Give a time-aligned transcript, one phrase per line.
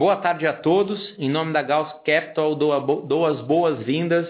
[0.00, 1.14] Boa tarde a todos.
[1.18, 4.26] Em nome da Gauss Capital, dou as boas-vindas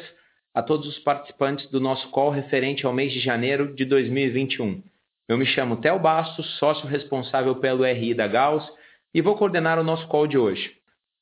[0.52, 4.82] a todos os participantes do nosso call referente ao mês de janeiro de 2021.
[5.28, 8.68] Eu me chamo Theo Bastos, sócio responsável pelo RI da Gauss
[9.14, 10.72] e vou coordenar o nosso call de hoje.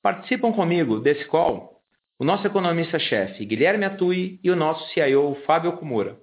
[0.03, 1.83] Participam comigo desse call
[2.19, 6.17] o nosso economista-chefe Guilherme Atui e o nosso CIO Fábio Kumura.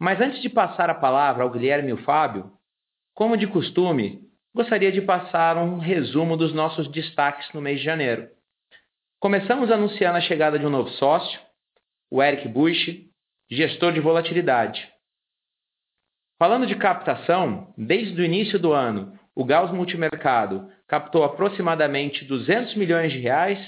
[0.00, 2.50] Mas antes de passar a palavra ao Guilherme e o Fábio,
[3.14, 4.25] como de costume,
[4.56, 8.26] gostaria de passar um resumo dos nossos destaques no mês de janeiro.
[9.20, 11.38] Começamos anunciando a chegada de um novo sócio,
[12.10, 13.04] o Eric Bush,
[13.50, 14.90] gestor de volatilidade.
[16.38, 23.12] Falando de captação, desde o início do ano, o Gauss Multimercado captou aproximadamente 200 milhões
[23.12, 23.58] de reais,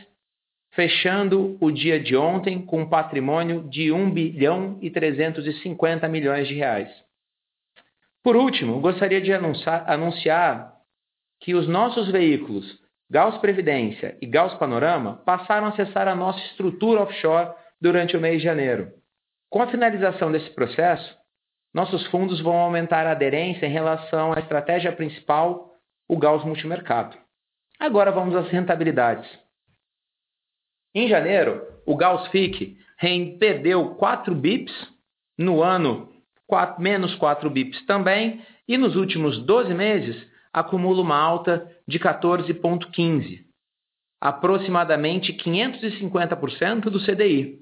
[0.73, 6.55] fechando o dia de ontem com um patrimônio de 1 bilhão e 350 milhões de
[6.55, 6.91] reais.
[8.23, 10.78] Por último, gostaria de anunciar,
[11.41, 12.79] que os nossos veículos
[13.11, 18.39] Gauss Previdência e Gauss Panorama passaram a acessar a nossa estrutura offshore durante o mês
[18.39, 18.93] de janeiro.
[19.51, 21.17] Com a finalização desse processo,
[21.73, 25.73] nossos fundos vão aumentar a aderência em relação à estratégia principal,
[26.07, 27.17] o Gauss Multimercado.
[27.81, 29.27] Agora vamos às rentabilidades.
[30.95, 32.77] Em janeiro, o Gauss FIC
[33.39, 34.75] perdeu 4 bips,
[35.39, 36.13] no ano
[36.47, 40.29] 4, menos 4 bips também, e nos últimos 12 meses
[40.59, 43.45] acumula uma alta de 14,15,
[44.21, 47.61] aproximadamente 550% do CDI.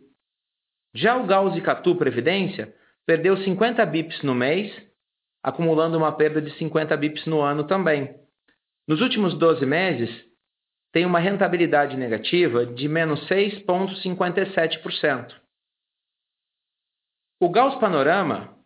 [0.95, 2.73] Já o Gauss Catu Previdência
[3.07, 4.75] perdeu 50 bips no mês,
[5.43, 8.15] acumulando uma perda de 50 bips no ano também.
[8.89, 10.09] Nos últimos 12 meses,
[10.93, 15.35] tem uma rentabilidade negativa de menos 6,57%.
[17.39, 18.57] O Gauss Panorama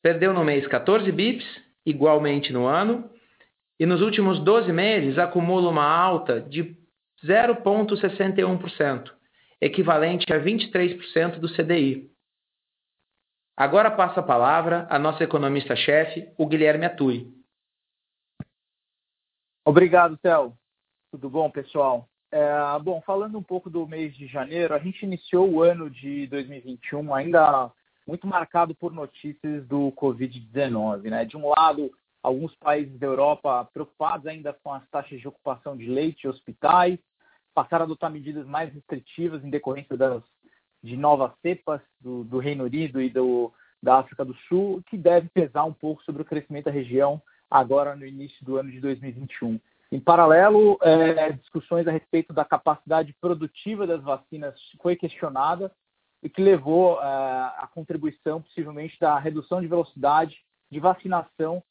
[0.00, 1.44] perdeu no mês 14 bips,
[1.84, 3.10] igualmente no ano,
[3.78, 6.76] e nos últimos 12 meses acumula uma alta de
[7.24, 9.12] 0,61%,
[9.60, 12.10] equivalente a 23% do CDI.
[13.56, 17.32] Agora passo a palavra à nossa economista-chefe, o Guilherme Atui.
[19.64, 20.56] Obrigado, Theo.
[21.10, 22.08] Tudo bom, pessoal?
[22.30, 22.50] É,
[22.82, 27.14] bom, falando um pouco do mês de janeiro, a gente iniciou o ano de 2021
[27.14, 27.72] ainda
[28.06, 31.10] muito marcado por notícias do Covid-19.
[31.10, 31.24] Né?
[31.24, 31.90] De um lado,
[32.22, 36.98] alguns países da Europa preocupados ainda com as taxas de ocupação de leite e hospitais,
[37.54, 40.22] passaram a adotar medidas mais restritivas em decorrência das,
[40.82, 45.28] de novas cepas do, do Reino Unido e do, da África do Sul, que deve
[45.30, 49.60] pesar um pouco sobre o crescimento da região agora no início do ano de 2021.
[49.92, 55.70] Em paralelo, é, discussões a respeito da capacidade produtiva das vacinas foi questionada
[56.22, 60.36] e que levou é, à contribuição, possivelmente, da redução de velocidade
[60.70, 61.62] de vacinação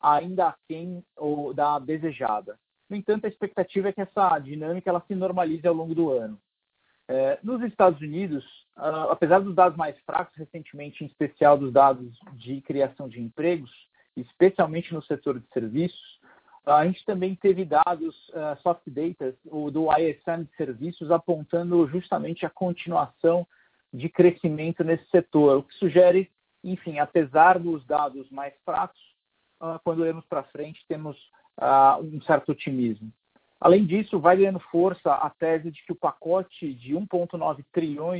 [0.00, 2.58] ainda aquém ou da desejada.
[2.88, 6.40] No entanto, a expectativa é que essa dinâmica ela se normalize ao longo do ano.
[7.06, 8.44] É, nos Estados Unidos,
[8.76, 13.70] uh, apesar dos dados mais fracos recentemente, em especial dos dados de criação de empregos,
[14.16, 16.20] especialmente no setor de serviços,
[16.64, 22.50] a gente também teve dados uh, soft data do ISM de serviços apontando justamente a
[22.50, 23.46] continuação
[23.92, 26.30] de crescimento nesse setor, o que sugere,
[26.62, 29.00] enfim, apesar dos dados mais fracos,
[29.84, 31.16] quando olhamos para frente temos
[31.58, 33.12] uh, um certo otimismo.
[33.60, 37.62] Além disso, vai ganhando força a tese de que o pacote de 1,9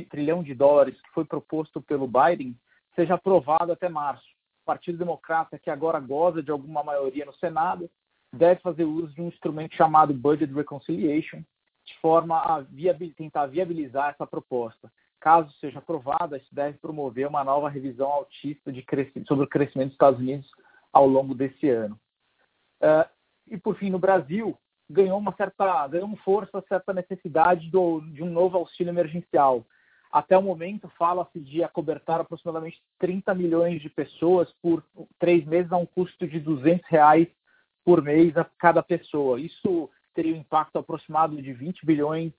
[0.07, 2.55] trilhão, de dólares que foi proposto pelo Biden
[2.95, 4.27] seja aprovado até março.
[4.61, 7.89] O Partido Democrata, que agora goza de alguma maioria no Senado,
[8.31, 11.41] deve fazer uso de um instrumento chamado Budget Reconciliation,
[11.83, 12.63] de forma a
[13.17, 14.91] tentar viabilizar essa proposta.
[15.19, 18.71] Caso seja aprovada, isso deve promover uma nova revisão altista
[19.27, 20.49] sobre o crescimento dos Estados Unidos
[20.91, 21.99] ao longo desse ano.
[22.81, 23.09] Uh,
[23.47, 24.57] e por fim, no Brasil,
[24.89, 29.65] ganhou uma certa, ganhou força certa necessidade do, de um novo auxílio emergencial.
[30.11, 34.83] Até o momento, fala-se de acobertar aproximadamente 30 milhões de pessoas por
[35.17, 37.27] três meses a um custo de 200 reais
[37.83, 39.39] por mês a cada pessoa.
[39.39, 42.33] Isso teria um impacto aproximado de 20 bilhões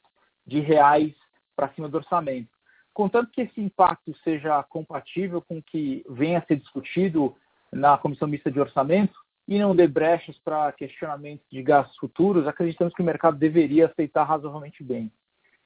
[0.46, 1.14] de reais
[1.56, 2.50] para cima do orçamento.
[2.92, 7.34] Contanto que esse impacto seja compatível com o que venha a ser discutido
[7.72, 12.94] na Comissão Mista de Orçamento e não dê brechas para questionamentos de gastos futuros, acreditamos
[12.94, 15.10] que o mercado deveria aceitar razoavelmente bem.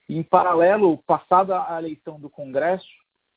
[0.09, 2.87] em paralelo, passada a eleição do Congresso,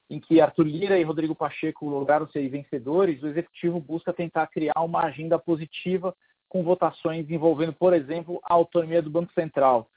[0.10, 4.82] em que Arthur Lira e Rodrigo Pacheco lograram ser vencedores, o Executivo busca tentar criar
[4.82, 6.16] uma agenda positiva
[6.48, 9.88] com votações envolvendo, por exemplo, a autonomia do Banco Central.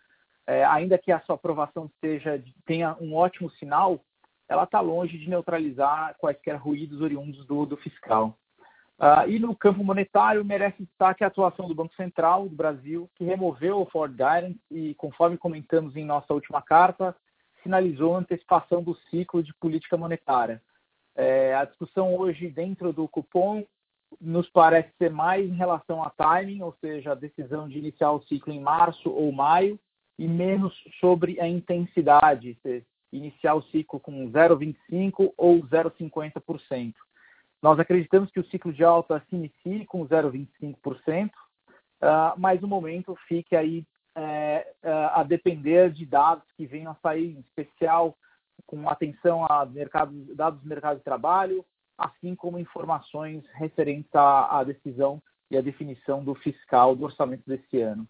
[0.47, 4.01] É, ainda que a sua aprovação seja, tenha um ótimo sinal,
[4.49, 8.37] ela está longe de neutralizar quaisquer ruídos oriundos do, do fiscal.
[9.03, 13.25] Uh, e no campo monetário, merece destaque a atuação do Banco Central do Brasil, que
[13.25, 17.13] removeu o Forward Guidance e, conforme comentamos em nossa última carta,
[17.65, 20.63] sinalizou a antecipação do ciclo de política monetária.
[21.17, 23.67] É, a discussão hoje dentro do cupom
[24.21, 28.23] nos parece ser mais em relação a timing, ou seja, a decisão de iniciar o
[28.23, 29.81] ciclo em março ou maio,
[30.17, 36.95] e menos sobre a intensidade, se iniciar o ciclo com 0,25% ou 0,50%.
[37.63, 41.33] Nós acreditamos que o ciclo de alta se inicie com 0,25%, uh,
[42.37, 47.41] mas no momento fique aí é, a depender de dados que venham a sair, em
[47.41, 48.17] especial
[48.67, 51.65] com atenção a mercado, dados do mercado de trabalho,
[51.97, 57.81] assim como informações referentes à, à decisão e à definição do fiscal do orçamento desse
[57.81, 58.07] ano.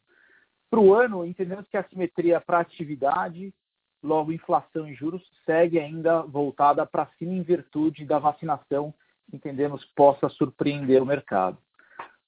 [0.70, 3.52] Para o ano, entendemos que a simetria para atividade,
[4.02, 8.94] logo inflação e juros, segue ainda voltada para cima em virtude da vacinação
[9.34, 11.58] entendemos possa surpreender o mercado.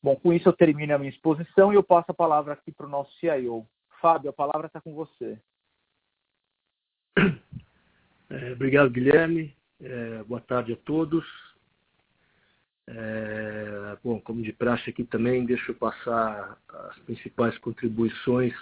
[0.02, 2.86] Bom, com isso eu termino a minha exposição e eu passo a palavra aqui para
[2.86, 3.66] o nosso CIO.
[4.00, 5.38] Fábio, a palavra está com você.
[8.30, 9.54] É, obrigado, Guilherme.
[9.80, 11.24] É, boa tarde a todos.
[12.86, 18.52] É, bom, como de praxe aqui também, deixa eu passar as principais contribuições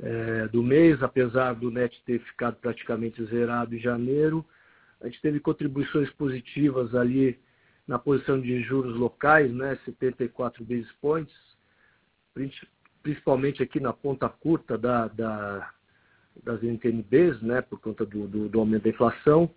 [0.00, 4.44] é, do mês, apesar do NET ter ficado praticamente zerado em janeiro.
[5.02, 7.38] A gente teve contribuições positivas ali
[7.86, 11.34] na posição de juros locais, né, 74 basis points,
[13.02, 15.72] principalmente aqui na ponta curta da, da,
[16.44, 19.50] das NTNBs, né, por conta do, do, do, aumento da inflação.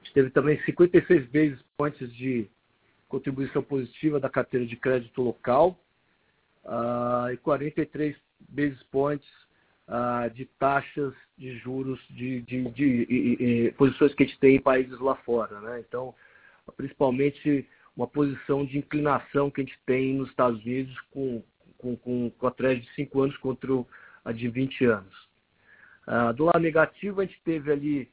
[0.00, 2.48] A gente teve também 56 basis points de
[3.08, 5.78] contribuição positiva da carteira de crédito local
[6.64, 8.16] uh, e 43
[8.48, 9.28] basis points
[9.88, 14.60] uh, de taxas de juros de, de, de, de, posições que a gente tem em
[14.60, 15.60] países lá fora.
[15.60, 15.84] Né?
[15.86, 16.14] Então,
[16.76, 21.42] principalmente uma posição de inclinação que a gente tem nos Estados Unidos com,
[21.78, 23.72] com, com, com a thread de 5 anos contra
[24.24, 25.28] a de 20 anos.
[26.06, 28.10] Uh, do lado negativo, a gente teve ali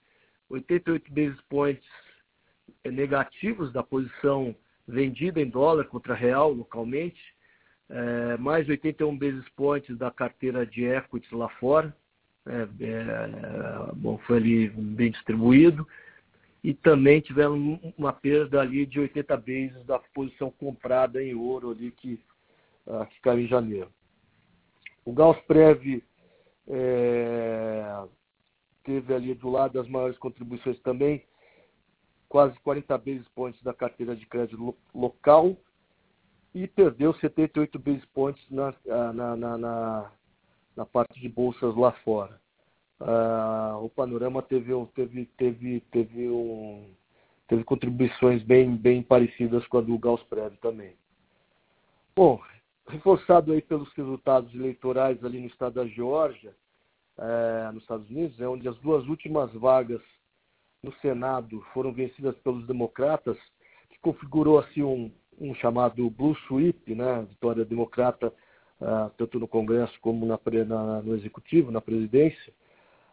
[0.50, 1.88] 88 basis points
[2.84, 4.56] negativos da posição
[4.88, 7.35] vendida em dólar contra real localmente,
[7.90, 11.96] é, mais 81 basis points da carteira de equities lá fora,
[12.48, 15.88] é, é, bom, foi ali bem distribuído,
[16.64, 21.92] e também tiveram uma perda ali de 80 bases da posição comprada em ouro ali
[21.92, 22.20] que,
[22.88, 23.92] uh, que caiu em janeiro.
[25.06, 26.04] O Gaussprev
[26.68, 28.04] é,
[28.84, 31.24] teve ali do lado das maiores contribuições também,
[32.28, 35.56] quase 40 basis points da carteira de crédito lo local,
[36.56, 38.74] e perdeu 78 base points na,
[39.14, 40.12] na, na, na,
[40.74, 42.40] na parte de bolsas lá fora.
[42.98, 46.90] Uh, o panorama teve, teve, teve, teve, um,
[47.46, 50.96] teve contribuições bem, bem parecidas com a do Gaussprev também.
[52.16, 52.42] Bom,
[52.88, 56.56] reforçado aí pelos resultados eleitorais ali no estado da Geórgia,
[57.18, 60.02] é, nos Estados Unidos, é onde as duas últimas vagas
[60.82, 63.38] no Senado foram vencidas pelos democratas,
[63.90, 68.34] que configurou assim um, um chamado Blue Sweep, né, vitória democrata,
[68.82, 72.54] uh, tanto no Congresso como na, na, no Executivo, na presidência,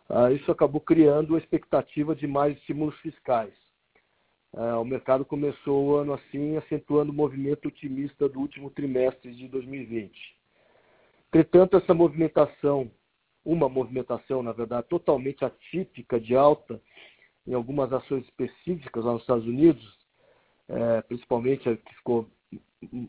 [0.09, 3.53] uh, isso acabou criando a expectativa de mais estímulos fiscais.
[4.53, 9.49] Uh, o mercado começou o ano assim, acentuando o movimento otimista do último trimestre de
[9.49, 10.13] 2020.
[11.29, 12.91] Entretanto, essa movimentação,
[13.43, 16.79] uma movimentação, na verdade, totalmente atípica de alta
[17.47, 20.02] em algumas ações específicas lá nos Estados Unidos,
[20.69, 22.29] é, principalmente a que ficou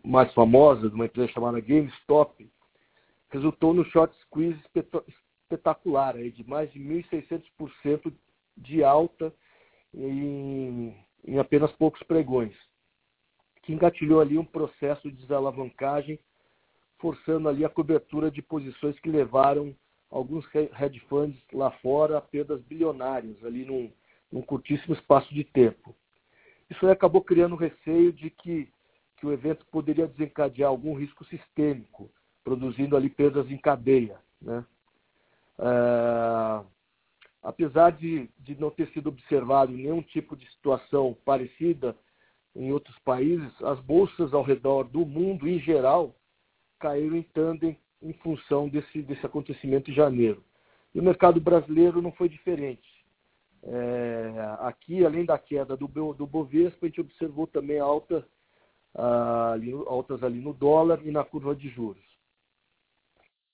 [0.03, 2.49] mais famosa, de uma empresa chamada GameStop,
[3.29, 4.59] resultou no short squeeze
[5.43, 8.13] espetacular, aí, de mais de 1.600%
[8.55, 9.33] de alta
[9.93, 10.95] em,
[11.25, 12.55] em apenas poucos pregões,
[13.63, 16.19] que engatilhou ali um processo de desalavancagem,
[16.99, 19.75] forçando ali a cobertura de posições que levaram
[20.09, 23.91] alguns hedge funds lá fora a perdas bilionárias ali num,
[24.31, 25.95] num curtíssimo espaço de tempo.
[26.73, 28.67] Isso acabou criando receio de que,
[29.17, 32.09] que o evento poderia desencadear algum risco sistêmico,
[32.43, 34.19] produzindo ali perdas em cadeia.
[34.41, 34.65] Né?
[35.59, 36.63] É,
[37.43, 41.95] apesar de, de não ter sido observado nenhum tipo de situação parecida
[42.55, 46.15] em outros países, as bolsas ao redor do mundo, em geral,
[46.79, 50.43] caíram em tandem em função desse, desse acontecimento em janeiro.
[50.93, 53.02] E o mercado brasileiro não foi diferente.
[53.65, 58.27] É, aqui, além da queda do, do Bovespa, a gente observou também alta,
[59.53, 62.03] ali, altas ali no dólar e na curva de juros.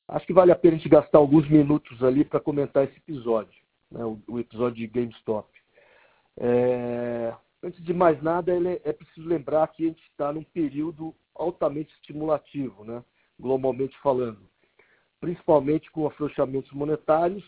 [0.07, 3.61] Acho que vale a pena a gente gastar alguns minutos ali para comentar esse episódio,
[3.91, 5.47] né, o, o, episódio de GameStop.
[6.37, 8.53] É, Antes de mais nada,
[8.85, 13.03] é preciso lembrar que a gente está num período altamente estimulativo, né?
[13.37, 14.39] globalmente falando,
[15.19, 17.43] principalmente com afrouxamentos monetários,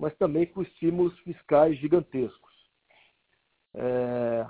[0.00, 2.50] mas também com estímulos fiscais gigantescos.
[3.74, 4.46] É,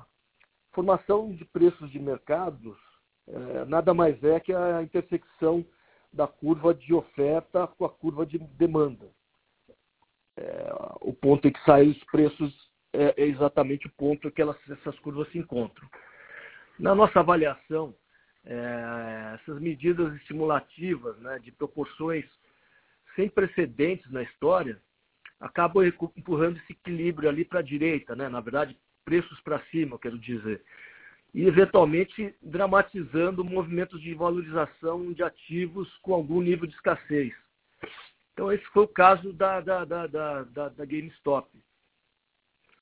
[0.73, 2.79] formação de preços de mercados
[3.27, 5.65] é, nada mais é que a intersecção
[6.13, 9.09] da curva de oferta com a curva de demanda.
[10.37, 14.41] É, o ponto em que saem os preços é, é exatamente o ponto em que
[14.43, 15.89] elas, essas curvas se encontram.
[16.79, 17.95] Na nossa avaliação,
[18.45, 22.25] é, essas medidas estimulativas né, de proporções
[23.15, 24.81] sem precedentes na história
[25.41, 28.29] acabam empurrando esse equilíbrio ali para a direita, né?
[28.29, 30.63] na verdade, preços para cima, quero dizer.
[31.33, 37.33] E, eventualmente, dramatizando movimentos de valorização de ativos com algum nível de escassez.
[38.33, 41.49] Então, esse foi o caso da, da, da, da, da GameStop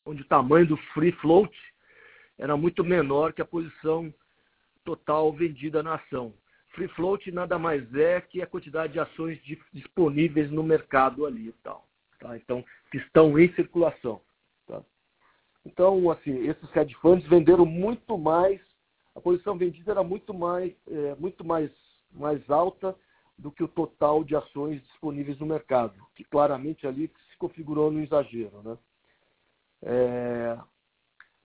[0.08, 1.54] onde o tamanho do free float
[2.38, 4.12] era muito menor que a posição
[4.84, 6.32] total vendida na ação.
[6.70, 9.38] Free float nada mais é que a quantidade de ações
[9.72, 11.87] disponíveis no mercado ali e tal.
[12.18, 12.36] Tá?
[12.36, 14.20] Então, que estão em circulação.
[14.66, 14.82] Tá?
[15.64, 18.60] Então, assim, esses hedge funds venderam muito mais,
[19.14, 21.70] a posição vendida era muito mais, é, muito mais,
[22.12, 22.96] mais alta
[23.36, 28.00] do que o total de ações disponíveis no mercado, que claramente ali se configurou no
[28.00, 28.62] exagero.
[28.62, 28.78] Né?
[29.82, 30.58] É,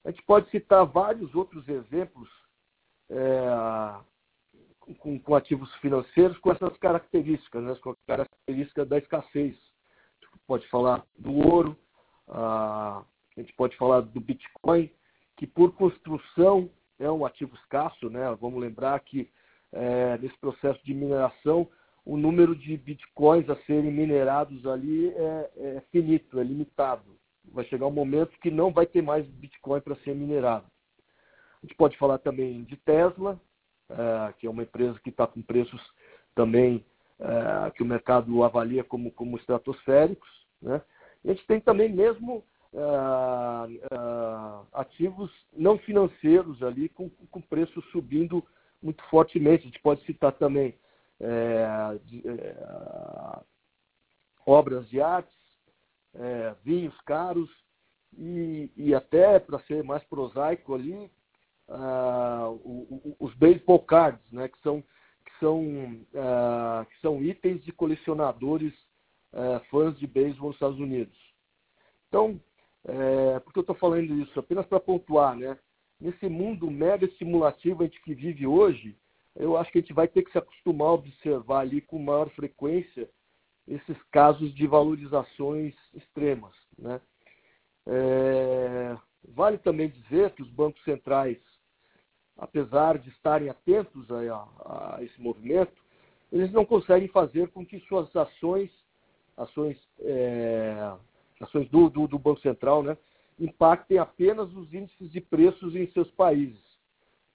[0.04, 2.30] a gente pode citar vários outros exemplos
[3.10, 3.96] é,
[4.98, 9.56] com, com, ativos financeiros com essas características, né, com a característica da escassez.
[10.48, 11.78] Pode falar do ouro,
[12.28, 13.04] a
[13.38, 14.90] gente pode falar do Bitcoin,
[15.38, 16.70] que por construção
[17.00, 18.10] é um ativo escasso.
[18.10, 18.24] Né?
[18.40, 19.30] Vamos lembrar que
[19.72, 21.68] é, nesse processo de mineração,
[22.06, 27.18] o número de bitcoins a serem minerados ali é, é finito, é limitado
[27.52, 30.66] vai chegar um momento que não vai ter mais Bitcoin para ser minerado.
[31.62, 33.40] A gente pode falar também de Tesla,
[33.90, 35.82] é, que é uma empresa que está com preços
[36.36, 36.86] também
[37.20, 40.30] é, que o mercado avalia como, como estratosféricos.
[40.62, 40.82] Né?
[41.24, 42.44] A gente tem também mesmo
[42.74, 43.98] é, é
[44.74, 48.44] ativos não financeiros ali com, com preços subindo
[48.82, 49.64] muito fortemente.
[49.64, 50.76] A gente pode citar também
[51.20, 53.40] é, de, é,
[54.46, 55.34] obras de artes,
[56.16, 57.50] é, vinhos caros
[58.18, 61.10] e, e até, para ser mais prosaico ali,
[61.70, 64.84] o, os baseball cards, né, que, são,
[65.44, 68.74] são, uh, que são itens de colecionadores
[69.34, 71.18] uh, fãs de beisebol nos Estados Unidos.
[72.08, 72.40] Então,
[72.86, 74.40] é, por que eu estou falando isso?
[74.40, 75.58] Apenas para pontuar, né?
[76.00, 78.96] Nesse mundo mega estimulativo a gente que vive hoje,
[79.36, 82.30] eu acho que a gente vai ter que se acostumar a observar ali com maior
[82.32, 83.10] frequência
[83.68, 86.54] esses casos de valorizações extremas.
[86.78, 87.02] Né?
[87.88, 88.98] É,
[89.30, 91.40] vale também dizer que os bancos centrais,
[92.38, 94.22] apesar de estarem atentos a,
[95.02, 95.74] esse movimento,
[96.32, 98.72] eles não conseguem fazer com que suas ações,
[99.38, 100.94] ações, é,
[101.40, 102.98] ações do, do, do, Banco Central, né,
[103.40, 106.62] impactem apenas os índices de preços em seus países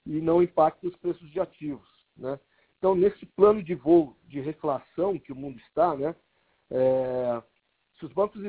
[0.05, 1.87] e não impactem os preços de ativos.
[2.17, 2.39] Né?
[2.77, 6.15] Então, nesse plano de voo de reflação que o mundo está, né,
[6.71, 7.41] é,
[7.97, 8.41] se os bancos,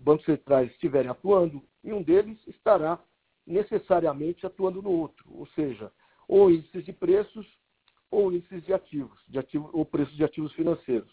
[0.00, 2.98] bancos centrais estiverem atuando, e um deles estará
[3.46, 5.90] necessariamente atuando no outro, ou seja,
[6.28, 7.46] ou índices de preços
[8.10, 11.10] ou índices de ativos, de ativos ou preços de ativos financeiros.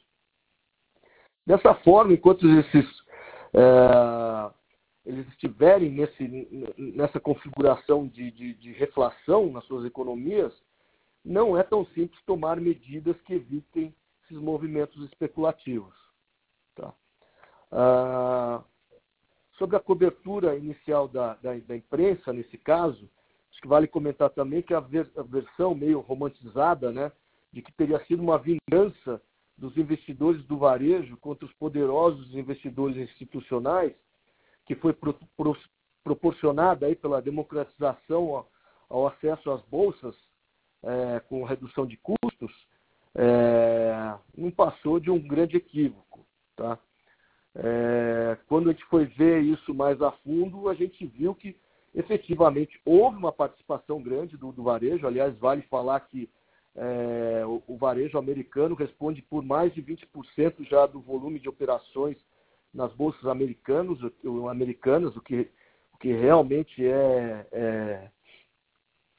[1.45, 2.85] Dessa forma, enquanto esses,
[3.53, 4.51] é,
[5.05, 10.53] eles estiverem nesse, nessa configuração de, de, de reflação nas suas economias,
[11.23, 15.93] não é tão simples tomar medidas que evitem esses movimentos especulativos.
[16.75, 16.93] Tá?
[17.71, 18.63] Ah,
[19.57, 23.09] sobre a cobertura inicial da, da, da, imprensa, nesse caso,
[23.57, 27.11] acho que vale comentar também que a, ver, a versão meio romantizada, né,
[27.51, 29.19] de que teria sido uma vingança
[29.57, 33.93] dos investidores do varejo contra os poderosos investidores institucionais,
[34.67, 35.57] que foi pro, pro,
[36.03, 38.49] proporcionada aí pela democratização ao,
[38.89, 40.15] ao acesso às bolsas,
[40.83, 42.53] é, com redução de custos,
[43.15, 46.23] é, não passou de um grande equívoco.
[46.55, 46.77] Tá?
[47.55, 51.57] É, quando a gente foi ver isso mais a fundo, a gente viu que
[51.97, 55.05] efetivamente houve uma participação grande do, do varejo.
[55.05, 56.29] Aliás, vale falar que
[56.75, 62.15] é, o, o, varejo americano responde por mais de 20% já do volume de operações
[62.71, 63.97] nas bolsas americanas,
[64.49, 65.49] americanas o, que,
[65.93, 68.11] o que realmente é, é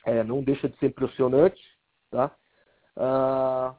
[0.08, 1.60] é, não deixa de ser impressionante,
[2.10, 2.34] tá?
[2.96, 3.74] Ah,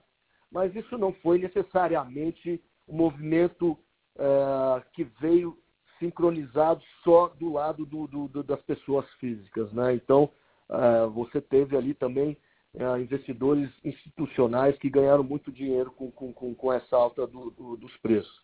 [0.51, 3.77] mas isso não foi necessariamente um movimento
[4.17, 5.57] ah, que veio
[5.99, 9.71] se sincronizados só do lado do, do, do, das pessoas físicas.
[9.73, 9.93] Né?
[9.93, 10.31] Então,
[10.69, 12.37] uh, você teve ali também
[12.73, 18.41] uh, investidores institucionais que ganharam muito dinheiro com, com, com essa alta dos preços.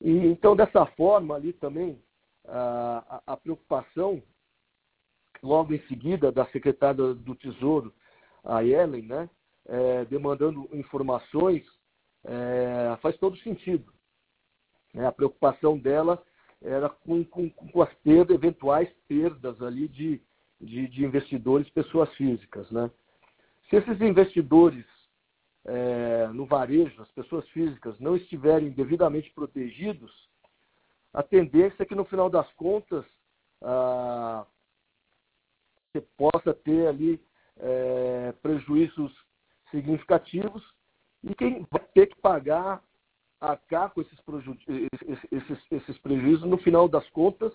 [0.00, 2.00] E, então, dessa forma ali também,
[2.46, 4.22] a, a preocupação,
[5.42, 7.92] logo em seguida, da secretária do Tesouro,
[8.44, 9.30] a Ellen, né,
[9.66, 11.64] é, demandando informações,
[12.24, 13.93] é, faz todo sentido.
[14.94, 15.06] Né?
[15.06, 16.22] A preocupação dela
[16.62, 20.22] era com, com, com as perdas, eventuais perdas ali de,
[20.60, 22.70] de, de, investidores, pessoas físicas.
[22.70, 22.90] Né?
[23.68, 24.86] Se esses investidores
[25.66, 30.12] é, no varejo, as pessoas físicas, não estiverem devidamente protegidos,
[31.12, 33.04] a tendência é que no final das contas
[33.62, 34.44] ah,
[35.92, 37.20] você possa ter ali
[37.56, 39.12] é, prejuízos
[39.70, 40.62] significativos
[41.22, 42.82] e quem vai ter que pagar
[43.50, 44.18] arcar com esses,
[45.30, 47.52] esses, esses, prejuízos, no final das contas,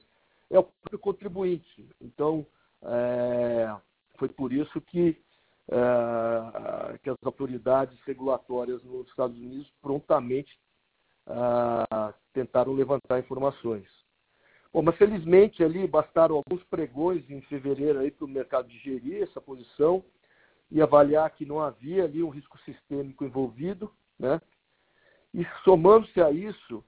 [0.50, 1.88] é o próprio contribuinte.
[2.02, 2.46] Então,
[2.84, 3.76] é,
[4.18, 5.18] foi por isso que,
[5.70, 10.58] é, que as autoridades regulatórias nos Estados Unidos prontamente
[11.28, 13.88] é, tentaram levantar informações.
[14.72, 20.04] Bom, mas felizmente ali bastaram alguns pregões em fevereiro para o mercado digerir essa posição
[20.72, 24.40] e avaliar que não havia ali um risco sistêmico envolvido, né?
[25.34, 26.84] E somando-se a isso,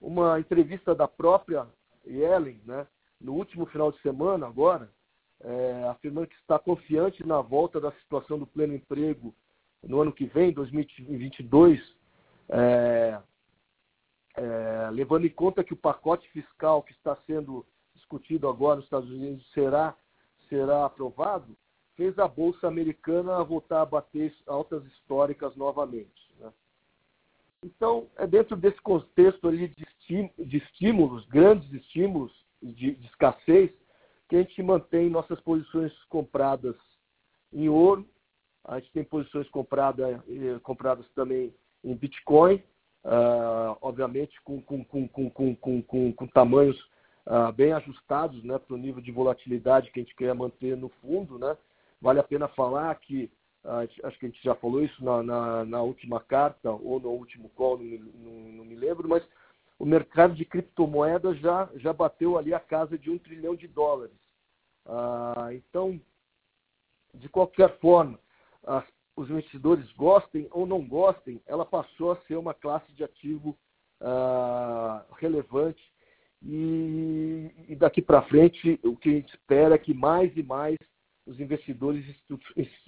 [0.00, 1.66] uma entrevista da própria
[2.06, 2.86] Yellen, né,
[3.20, 4.90] no último final de semana agora,
[5.40, 9.34] é, afirmando que está confiante na volta da situação do pleno emprego
[9.82, 11.80] no ano que vem, 2022,
[12.48, 13.20] é,
[14.36, 19.10] é, levando em conta que o pacote fiscal que está sendo discutido agora nos Estados
[19.10, 19.96] Unidos será,
[20.48, 21.56] será aprovado,
[21.96, 26.23] fez a Bolsa Americana voltar a bater altas históricas novamente.
[27.64, 32.30] Então, é dentro desse contexto ali de, de estímulos, grandes estímulos
[32.62, 33.70] de, de, escassez,
[34.28, 36.76] que a gente mantém nossas posições compradas
[37.50, 38.06] em ouro,
[38.64, 42.56] a gente tem posições comprada, eh, compradas também em Bitcoin,
[43.04, 46.78] uh, obviamente com, com, com, com tamanhos
[47.26, 50.88] uh, bem ajustados né, para o nível de volatilidade que a gente quer manter no
[51.00, 51.38] fundo.
[51.38, 51.56] Né?
[52.00, 53.30] Vale a pena falar que
[53.64, 57.48] acho que a gente já falou isso na, na, na última carta ou no último
[57.50, 59.26] call, não, não, não, me lembro, mas
[59.78, 64.16] o mercado de criptomoedas já, já bateu ali a casa de um trilhão de dólares.
[64.86, 66.00] Ah, então,
[67.14, 68.18] de qualquer forma,
[68.62, 68.84] as,
[69.16, 73.56] os investidores gostem ou não gostem, ela passou a ser uma classe de ativo
[74.00, 75.82] ah, relevante
[76.42, 80.76] e, e daqui para frente o que a gente espera é que mais e mais
[81.26, 82.04] os investidores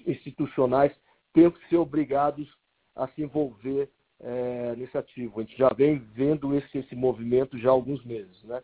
[0.07, 0.92] institucionais
[1.33, 2.49] tenham que ser obrigados
[2.94, 5.40] a se envolver é, nesse ativo.
[5.40, 8.42] A gente já vem vendo esse, esse movimento já há alguns meses.
[8.44, 8.62] Né?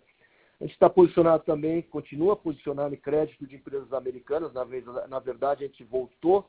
[0.60, 4.52] A gente está posicionado também, continua posicionado em crédito de empresas americanas.
[4.52, 4.64] Na,
[5.08, 6.48] na verdade, a gente voltou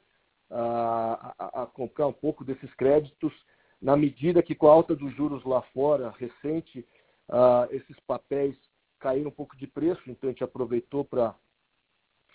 [0.49, 3.33] a, a, a, comprar um pouco desses créditos,
[3.81, 6.87] na medida que com a alta dos juros lá fora, recente,
[7.29, 8.55] uh, esses papéis
[8.99, 11.35] caíram um pouco de preço, então a gente aproveitou para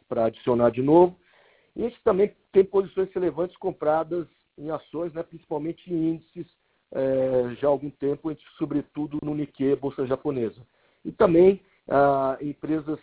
[0.08, 1.16] para adicionar de novo.
[1.76, 6.46] E a gente também tem posições relevantes compradas em ações, né, principalmente em índices,
[6.90, 10.60] é, já há algum tempo, sobretudo no Nikkei, bolsa japonesa.
[11.04, 12.98] E também ah, empresas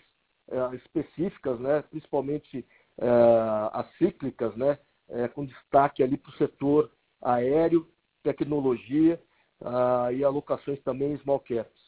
[0.52, 2.66] ah, específicas, né, principalmente
[3.00, 4.78] ah, as cíclicas, né,
[5.10, 6.92] é, com destaque ali para o setor
[7.22, 7.88] aéreo,
[8.24, 9.22] tecnologia
[9.64, 11.86] ah, e alocações também em small caps.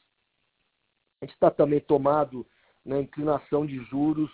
[1.22, 2.46] A gente está também tomado
[2.86, 4.30] na inclinação de juros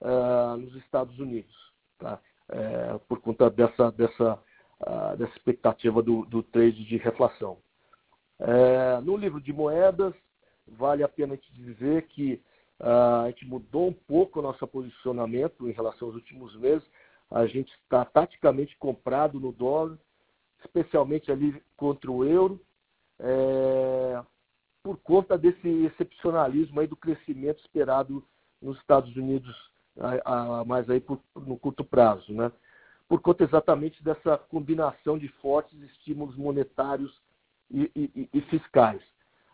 [0.00, 1.54] uh, nos Estados Unidos,
[1.98, 2.20] tá?
[2.48, 4.38] É, por conta dessa, dessa,
[4.80, 7.58] uh, dessa expectativa do, do trade de reflação.
[8.38, 10.14] É, no livro de moedas,
[10.68, 12.40] vale a pena te dizer que
[12.80, 16.86] uh, a gente mudou um pouco o nosso posicionamento em relação aos últimos meses.
[17.30, 19.98] A gente está taticamente comprado no dólar,
[20.64, 22.60] especialmente ali contra o euro,
[23.18, 24.22] é,
[24.82, 28.22] por conta desse excepcionalismo aí do crescimento esperado
[28.62, 29.54] nos Estados Unidos
[30.00, 32.50] a, mais aí por, no curto prazo, né?
[33.08, 37.20] por conta exatamente dessa combinação de fortes estímulos monetários
[37.70, 39.00] e, e, e fiscais.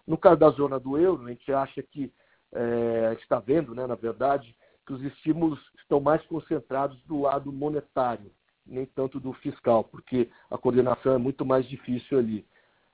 [0.07, 2.13] No caso da zona do euro, a gente acha que,
[2.53, 4.55] é, está vendo, né, na verdade,
[4.87, 8.31] que os estímulos estão mais concentrados do lado monetário,
[8.67, 12.47] nem tanto do fiscal, porque a coordenação é muito mais difícil ali.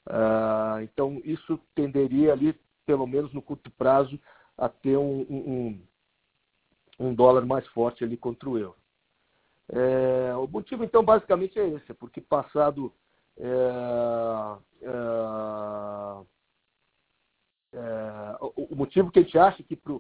[0.07, 4.19] Ah, então, isso tenderia ali, pelo menos no curto prazo,
[4.57, 5.81] a ter um, um,
[6.99, 8.77] um dólar mais forte ali contra o euro.
[9.71, 12.93] É, o motivo, então, basicamente é esse, porque passado
[13.37, 13.51] é,
[14.83, 14.89] é,
[17.75, 19.93] é o motivo que a gente acha que para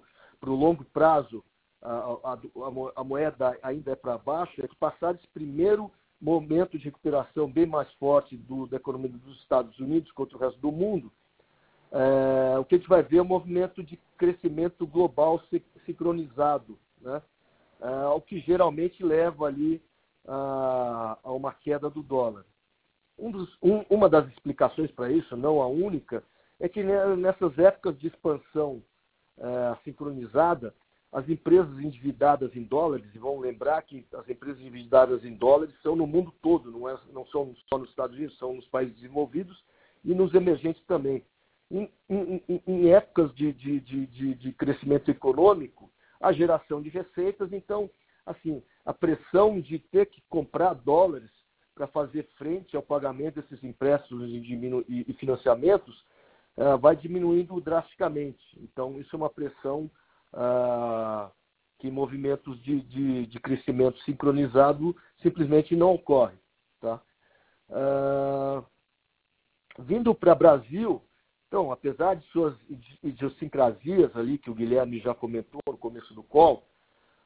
[0.50, 1.44] o longo prazo
[1.82, 2.38] a, a,
[2.96, 7.66] a moeda ainda é para baixo é que passar esse primeiro momento de recuperação bem
[7.66, 11.12] mais forte do, da economia dos Estados Unidos contra o resto do mundo,
[11.92, 15.40] é, o que a gente vai ver é um movimento de crescimento global
[15.86, 17.22] sincronizado, né?
[17.80, 19.82] é, o que geralmente leva ali
[20.26, 22.44] a, a uma queda do dólar.
[23.18, 26.22] Um dos, um, uma das explicações para isso, não a única,
[26.60, 28.82] é que nessas épocas de expansão
[29.38, 30.74] é, sincronizada,
[31.10, 35.96] as empresas endividadas em dólares, e vão lembrar que as empresas endividadas em dólares são
[35.96, 39.64] no mundo todo, não, é, não são só nos Estados Unidos, são nos países desenvolvidos
[40.04, 41.24] e nos emergentes também.
[41.70, 47.90] Em, em, em épocas de, de, de, de, crescimento econômico, a geração de receitas, então,
[48.26, 51.30] assim, a pressão de ter que comprar dólares
[51.74, 56.04] para fazer frente ao pagamento desses empréstimos e, financiamentos
[56.56, 58.42] uh, vai diminuindo drasticamente.
[58.56, 59.88] Então, isso é uma pressão
[60.32, 61.30] ah,
[61.78, 66.38] que movimentos de, de, de, crescimento sincronizado simplesmente não ocorrem.
[66.80, 67.00] Tá?
[67.70, 68.62] Ah,
[69.78, 71.02] vindo para Brasil,
[71.48, 72.54] então, apesar de suas
[73.02, 76.62] idiosincrasias ali, que o Guilherme já comentou no começo do call,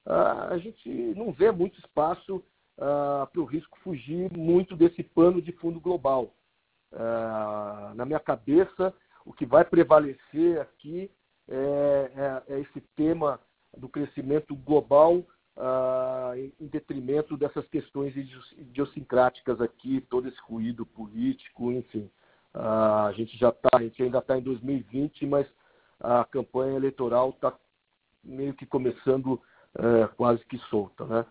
[0.06, 2.42] ah, a gente não vê muito espaço
[2.78, 6.32] ah, para o risco fugir muito desse pano de fundo global.
[6.92, 8.94] Ah, na minha cabeça,
[9.26, 11.10] o que vai prevalecer aqui
[11.48, 13.40] é, é, é esse tema
[13.76, 15.24] do crescimento global
[16.58, 18.14] em detrimento dessas questões
[18.56, 22.10] idiosincráticas aqui, todo esse ruído político, enfim.
[22.54, 25.46] Ah, a gente já está, a gente ainda está em 2020, mas
[26.00, 27.56] a campanha eleitoral está
[28.22, 29.40] meio que começando
[29.74, 31.26] é, quase que solta, né?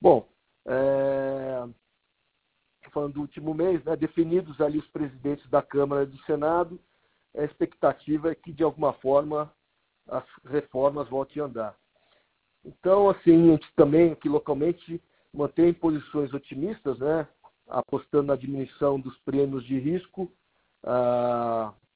[0.00, 0.28] Bom,
[0.66, 1.64] é,
[2.92, 6.78] falando do último mês, né, definidos ali os presidentes da Câmara e do Senado,
[7.36, 9.52] a expectativa é que, de alguma forma,
[10.08, 11.76] as reformas voltem a andar.
[12.64, 17.26] Então, assim, a gente também aqui localmente mantém posições otimistas, né?
[17.68, 20.30] apostando na diminuição dos prêmios de risco.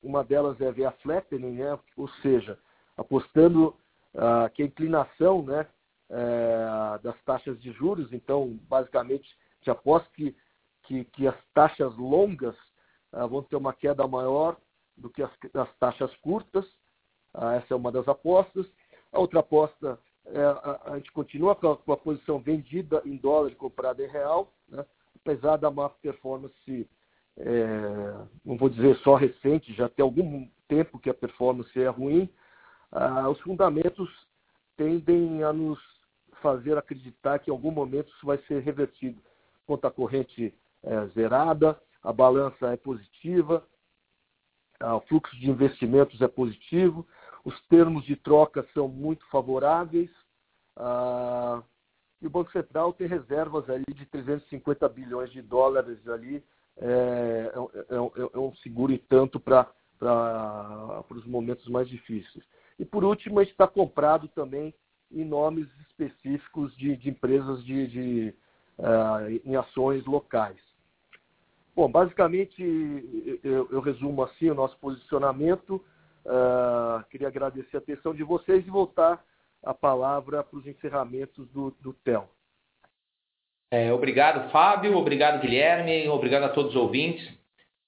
[0.03, 1.79] Uma delas é ver a flattening, né?
[1.97, 2.59] ou seja,
[2.97, 3.75] apostando
[4.55, 5.67] que a inclinação né,
[6.09, 9.29] é, das taxas de juros, então, basicamente,
[9.63, 10.37] já aposta que,
[10.85, 12.57] que, que as taxas longas
[13.13, 14.57] ah, vão ter uma queda maior
[14.97, 16.65] do que as, as taxas curtas.
[17.35, 18.67] Ah, essa é uma das apostas.
[19.13, 23.17] A outra aposta, é, a, a, gente continua com a, com a, posição vendida em
[23.17, 24.85] dólar e comprada em real, né?
[25.17, 26.89] apesar da má performance,
[27.39, 32.29] é, não vou dizer só recente, já tem algum tempo que a performance é ruim.
[32.91, 34.09] Ah, os fundamentos
[34.77, 35.79] tendem a nos
[36.41, 39.21] fazer acreditar que em algum momento isso vai ser revertido.
[39.67, 43.67] Conta corrente é, zerada, a balança é positiva,
[44.81, 47.07] ah, o fluxo de investimentos é positivo,
[47.45, 50.11] os termos de troca são muito favoráveis,
[50.77, 51.63] ah,
[52.21, 56.43] e o Banco Central tem reservas ali de 350 bilhões de dólares ali,
[56.79, 59.67] é, é, é, é um seguro e tanto para
[61.11, 62.45] os momentos mais difíceis.
[62.79, 64.75] E por último, está comprado também
[65.11, 68.35] em nomes específicos de, de empresas de, de
[68.79, 70.59] uh, em ações locais.
[71.75, 72.63] Bom, basicamente
[73.45, 75.83] eu, eu resumo assim o nosso posicionamento.
[76.25, 79.23] Uh, queria agradecer a atenção de vocês e voltar
[79.63, 82.29] a palavra para os encerramentos do, do TEL.
[83.71, 84.97] É, obrigado, Fábio.
[84.97, 86.09] Obrigado, Guilherme.
[86.09, 87.29] Obrigado a todos os ouvintes.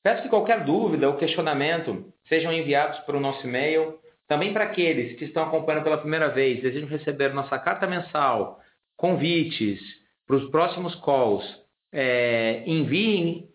[0.02, 3.98] Peço que qualquer dúvida ou questionamento sejam enviados para o nosso e-mail.
[4.26, 8.60] Também para aqueles que estão acompanhando pela primeira vez, desejam receber nossa carta mensal,
[8.96, 9.80] convites
[10.26, 11.44] para os próximos calls
[11.92, 13.48] é, enviem,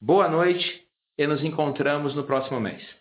[0.00, 0.86] Boa noite
[1.18, 2.97] e nos encontramos no próximo mês.